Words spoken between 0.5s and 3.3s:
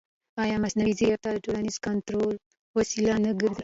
مصنوعي ځیرکتیا د ټولنیز کنټرول وسیله